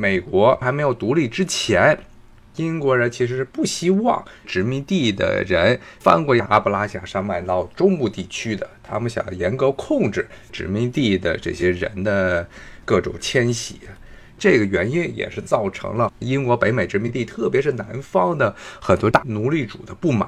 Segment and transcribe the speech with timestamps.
[0.00, 1.98] 美国还没有独立之前，
[2.56, 12.48] 英国人其实是不希望殖民地的人翻过阿布拉罕山脉到中部地区的，他们想严格控制殖民地的这些人的
[12.86, 13.78] 各种迁徙。
[14.38, 20.26] 这个原因也是造成了英国北美殖民地，特别是南方的很多大奴隶主的不满。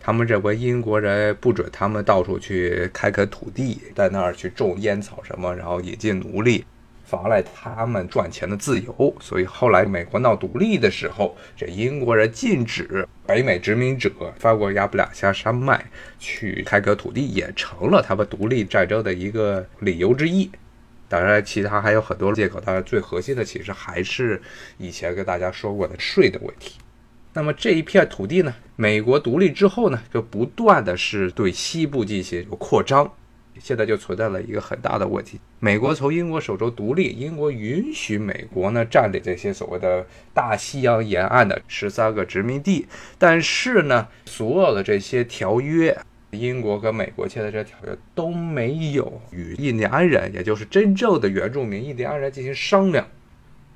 [0.00, 6.64] 他们认为英国人不准他们到处去开垦土地，在那儿去种烟草什么，然后引进奴隶，
[7.04, 9.14] 妨碍他们赚钱的自由。
[9.20, 15.84] 所以后来美国闹独立的时候，这英国人禁止北美殖民者翻过亚布拉罕山脉
[16.18, 20.50] 去开垦土地，也成了他们独立战争的一个理由之一。
[21.08, 24.40] 当然，其他还有很多借口，当然最核心的其实还是
[24.78, 26.78] 以前跟大家说过的税的问题。
[27.34, 28.54] 那么这一片土地呢？
[28.76, 33.10] 美国独立之后呢，就不断的是对西部进行扩张，
[33.58, 42.86] 现在就存在了一个很大的问题：美国从英国手中独立，英国允许美国呢占领这些所谓的大西洋沿岸的十三个殖民地，
[43.18, 45.96] 但是呢，所有的这些条约，
[46.30, 53.06] 英国跟美国签的这些条约都没有与印第安人，也就是真正的原住民印第安人进行商量。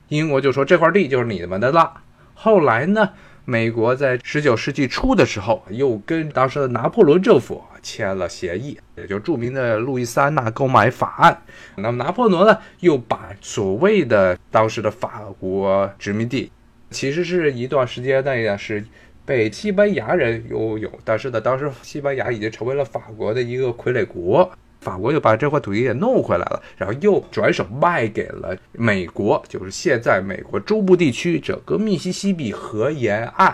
[0.09, 2.03] 英国就说这块地就是你们的了。
[2.35, 3.11] 后来呢？
[3.49, 11.43] 美国在十九世纪初的时候，又跟当时的拿破仑政府签了协议，也就著名的路易斯安那购买法案。
[11.77, 16.51] 那么拿破仑呢，又把所谓的当时的法国殖民地，
[16.91, 18.85] 其实是一段时间内呢是
[19.25, 24.51] 被西班牙人拥有，但是呢，当时西班牙已经成为了法国的一个傀儡国。
[24.87, 33.53] 法国又把这块土地也弄回来了，然后又转手卖给了美国，就是现在美国中部地区整个密西西比河沿岸，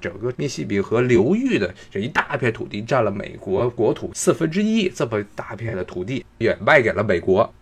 [0.00, 7.52] 整个密西比河流域的这一大片土地，占了美国国土四分之一，这么大片的土地也卖给了美国。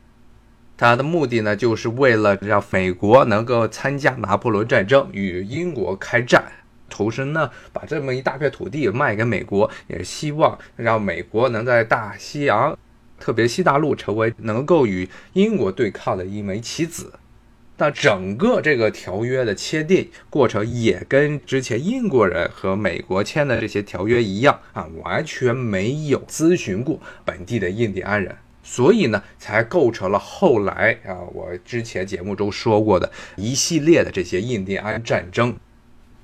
[0.76, 6.44] 他的目的呢，就是为了让美国能够参加拿破仑战争，与英国开战，
[6.90, 12.76] 同时呢，把这么一大片土地卖给美国，也希望让美国能在大西洋。
[13.18, 17.12] 特别西大陆成为能够与英国对抗的一枚棋子，
[17.78, 35.56] 那整个这个条约的签订过程也跟之前英国人和美国签的这些条约一样啊，完全没有咨询过本地的印第安人，所以呢，才构成了后来啊，我之前节目中说过的一系列的这些印第安战争。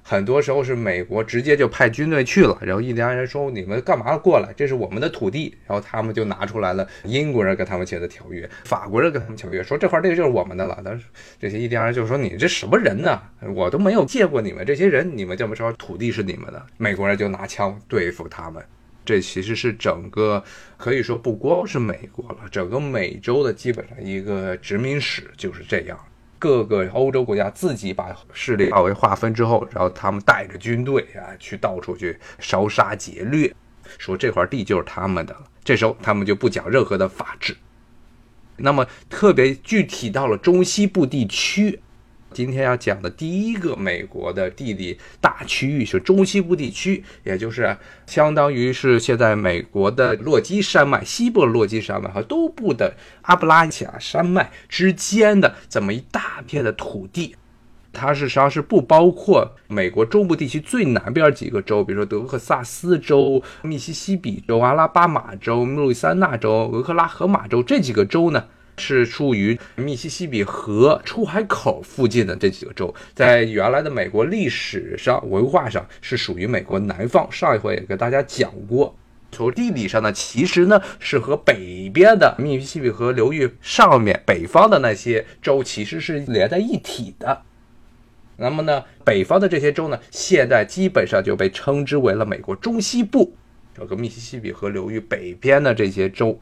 [0.02, 4.52] 很多时候是美国直接就派军队去了，然后印第安人说：“你们干嘛过来？
[4.56, 10.78] 这是我们的土地。”然后他们就拿出来了英国人跟他们签的条约，法国人跟他们签约，说这块地就是我们的了。
[10.84, 11.04] 但是
[11.40, 13.22] 这些印第安人就说：“你这什么人呢？
[13.54, 18.62] 我都没有见过你们这些人，你们这么说土地是你们的？”美国人就拿枪对付他们。
[19.04, 20.42] 这其实是整个
[20.76, 25.98] 可以说不光是美国了，整个美洲的基本上一个殖民史就是这样。
[26.42, 33.54] 各个欧洲国家自己把势力范围划分之后，然后他们带着军队啊，去到处去烧杀劫掠，
[33.96, 35.44] 说这块地就是他们的了。
[35.62, 37.56] 这时候他们就不讲任何的法治。
[38.56, 41.78] 那么特别具体到了中西部地区。
[42.32, 47.76] 今天要讲的第一个美国的地理大区域是中西部地区，也就是
[48.06, 53.70] 相当于是现在美国的落基山脉西部的落基山脉和东部的阿布拉罕
[54.00, 57.36] 山脉之间的这么一大片的土地。
[57.94, 68.44] 它是实际上是不包括美国中部地区最南边几个州，比如说德克萨斯州、密西西比州、阿拉巴马州、路易斯安那州、俄克拉荷马州这几个州呢。
[68.82, 77.28] 是处于密西西比河出海口附近的这几个州，在原来的美国历史上、文化上是属于美国南方。
[77.30, 78.96] 上一回也跟大家讲过，
[79.30, 87.42] 从地理上呢，其实呢是和北边的密西西比河流域上面北方的那些州其实是连在一起的。
[88.36, 93.32] 那么呢，北方的这些州呢，现在基本上就被称之为了美国中西部，
[93.76, 96.40] 整个密西西比河流域北边的这些州。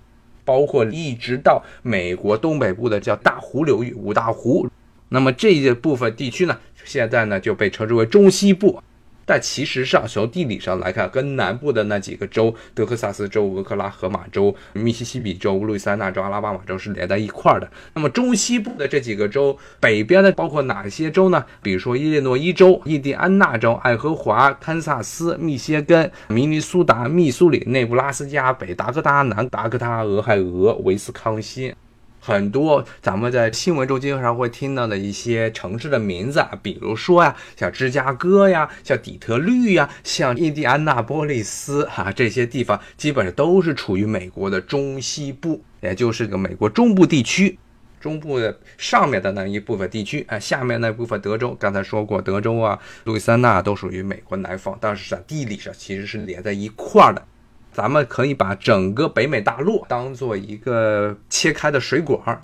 [0.50, 4.66] 包括一直到美国东北部的叫大湖流域五大湖，
[5.10, 8.82] 那么这一部分地区呢，现在呢就被称之为中西部。
[9.30, 17.70] 但其实上，从地理上来看，跟南部的那几个州——德克萨斯州、俄克拉荷马州、密西西比州、路易斯安那州、阿拉巴马州是连在一块儿的。
[17.94, 21.44] 那么中西部的这几个州，北边的包括哪些州呢？
[21.62, 31.72] 比如说伊利诺伊州、印第安纳州、爱荷华、堪萨斯、密歇根、明尼苏达、密苏里、内布拉斯加、北达科他、南达科他、俄亥俄、威斯康辛。
[32.20, 47.58] 很多咱们在新闻中经常会听到的一些城市的名字啊，比如说呀，像芝加哥呀，像底特律呀，像印第安纳波利斯哈，这些地方基本上都是处于美国的中西部，也就是个美国中部地区。
[47.98, 57.22] 中部的上面的那一部分地区，哎，下面那部分德州，刚才说过，德州啊，路易斯安那都属于美国南方，但是在地理上其实是连在一块儿的。
[57.72, 62.40] 咱们可以把整个北美大陆当做一个切开的水管儿。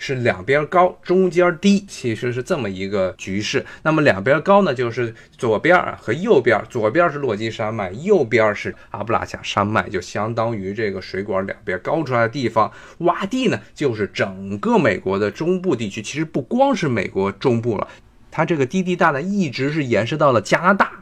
[0.00, 3.66] 是两边高，中间低，其实是这么一个局势。
[3.82, 12.70] 那么两边高呢，就是左边和右边，左边是落基山脉，右边是阿布拉恰山脉，就相当于这个水管两边高出来的地方。
[13.00, 16.00] 洼地呢，就是整个美国的中部地区。
[16.00, 17.88] 其实不光是美国中部了，
[18.30, 20.92] 它这个低地带呢，一直是延伸到了加拿大。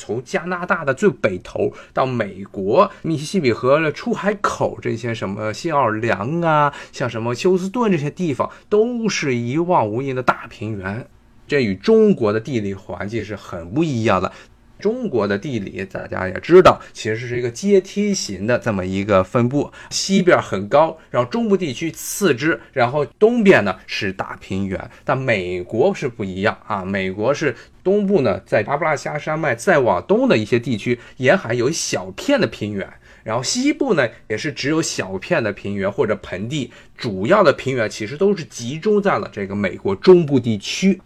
[0.00, 11.06] 从加拿大的最北头到美国密西西比河的出海口，这些什么新奥尔良啊，像什么休斯顿这些地方，都是一望无垠的大平原。
[11.46, 14.32] 这与中国的地理环境是很不一样的。
[14.80, 24.90] 中国的地理大家也知道，其实是一个阶梯型的这么一个分布，西边很高，然后中部地区次之，然后东边呢是大平原。
[25.04, 27.54] 但美国是不一样啊，美国是
[27.84, 32.88] 东部呢，在阿布拉加山脉再往东的一些地区沿海有一小片的平原，
[33.22, 41.00] 然后西部呢也是只有小片的平原或者盆地，主要的平原其实都是集中在了这个美国中部地区。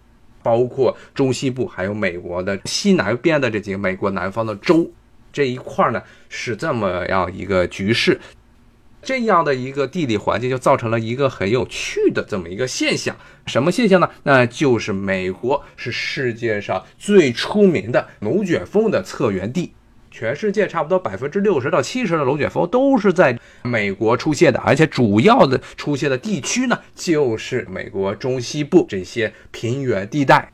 [0.44, 4.88] 包括中西部，还有美国的西南边的这几个美国南方的州，
[5.32, 8.20] 这一块呢是这么样一个局势，
[9.02, 14.10] 这样的一个地理环境就造成了一个很有趣的这么一个现象，什么现象呢？
[14.24, 19.72] 那就是美国是世界上最出名的龙卷风的策源地。
[20.16, 30.52] 全世界差不多百分之六十到七十的龙卷风都是在美国出现的，而且主要的出现的地区呢，就是美国中西部这些平原地带。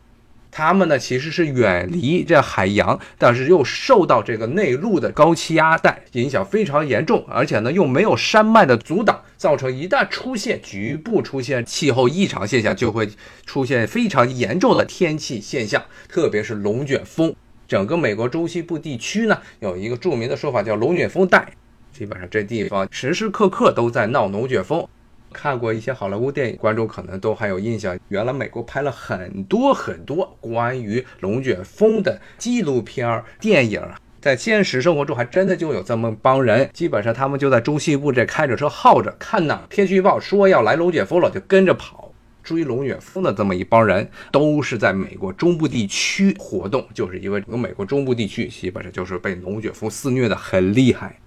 [0.50, 13.06] 它们呢其实是远离这海洋，但是又受到这个内陆的高气压带影响非常严重，而且呢又没有山脉的阻挡，造成一旦出现局部出现气候异常现象，就会
[13.44, 17.36] 出现非常严重的天气现象，特别是龙卷风。
[17.70, 21.48] 整个美国中西部地区呢，有一个著名的说法叫“龙卷风带”，
[21.96, 24.84] 基本上这地方时时刻刻都在闹龙卷风。
[25.32, 27.96] 看过一些好莱坞电影，观众可能都还有印象。
[28.08, 33.80] 原来美国拍了很多很多关于龙卷风的纪录片电影，
[34.20, 41.99] 在现实生活中还真的就有这么帮人，基本上他们就在中西部这开着车耗着，看哪天气预报说要来龙卷风了，就跟着跑。
[42.42, 51.18] 追龙卷风的这么一帮人，都是在美国中部地区活动，就是因为整个美国中部地区基本上就是被龙卷风肆虐的很厉害。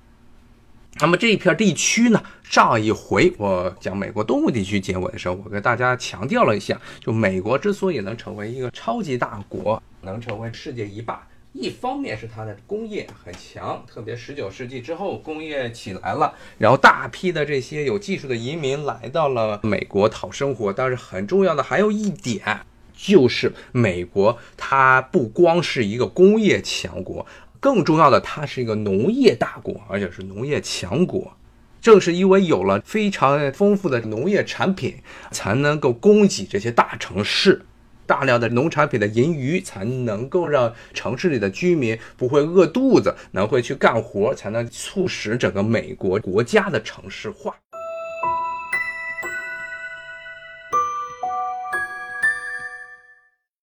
[1.00, 11.28] 那么这一片地区呢，上一回我讲美国东部地区结尾的时候，我跟大家强调了一下，就美国之所以能成为一个超级大国，能成为世界一霸。
[11.54, 20.74] 一方面是它的工业很强，特别十九世纪之后工业起来了，然后大批的这些有技术的移民来到了美国讨生活。
[20.74, 22.62] 但是很重要的还有一点，
[22.96, 27.26] 就是美国它不光是一个工业强国，
[27.60, 31.34] 更重要的它是一个农业大国，而且是农业强国。
[31.80, 34.96] 正是因为有了非常丰富的农业产品，
[35.32, 37.66] 才能够供给这些大城市。
[38.06, 47.56] 大量的农产品的盈余，才能够让城市里的居民不会饿肚子，能会去干活，才能促使整个美国国家的城市化。